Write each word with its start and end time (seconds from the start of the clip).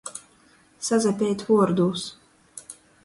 Sasapeit 0.87 1.43
vuordūs. 1.51 2.07